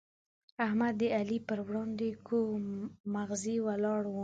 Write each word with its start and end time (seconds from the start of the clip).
احمد 0.65 0.93
د 1.01 1.03
علي 1.17 1.37
پر 1.47 1.59
وړاندې 1.67 2.09
کوږ 2.27 2.63
مغزی 3.15 3.57
ولاړ 3.67 4.01
وو. 4.07 4.19